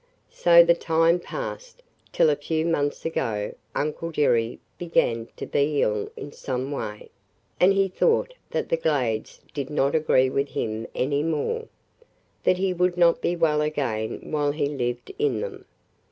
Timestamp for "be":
5.45-5.83, 13.21-13.35